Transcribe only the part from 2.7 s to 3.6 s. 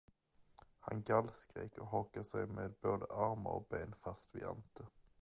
både armar